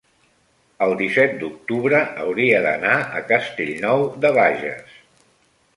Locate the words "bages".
4.39-4.99